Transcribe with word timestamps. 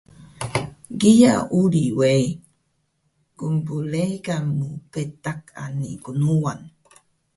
kiya 0.99 1.33
uri 1.61 1.85
we 1.99 2.13
qnbleqan 3.37 4.43
mu 4.57 4.69
betaq 4.91 5.41
ani 5.63 5.91
knuwan 6.03 6.59